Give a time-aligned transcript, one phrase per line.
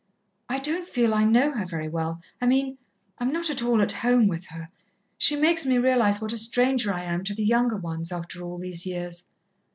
[0.49, 2.23] "I don't feel I know her very well.
[2.41, 2.79] I mean,
[3.19, 4.69] I'm not at all at home with her.
[5.19, 8.57] She makes me realize what a stranger I am to the younger ones, after all
[8.57, 9.25] these years."